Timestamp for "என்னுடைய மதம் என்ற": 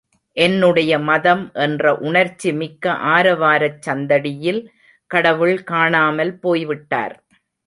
0.37-1.91